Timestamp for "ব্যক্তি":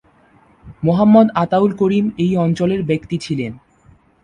2.83-3.15